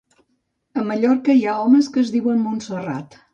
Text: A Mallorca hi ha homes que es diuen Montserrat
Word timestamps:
A 0.83 0.85
Mallorca 0.91 1.35
hi 1.41 1.43
ha 1.51 1.59
homes 1.67 1.91
que 1.93 2.03
es 2.05 2.11
diuen 2.17 2.41
Montserrat 2.47 3.21